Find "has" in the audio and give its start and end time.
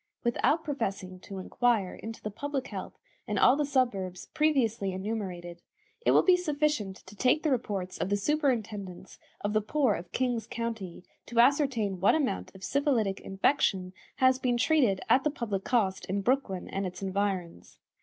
14.15-14.39